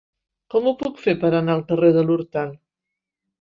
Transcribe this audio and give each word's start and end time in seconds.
Com 0.53 0.69
ho 0.71 0.71
puc 0.79 0.97
fer 1.01 1.13
per 1.25 1.31
anar 1.41 1.53
al 1.57 1.61
carrer 1.69 1.93
de 1.99 2.05
l'Hortal? 2.09 2.57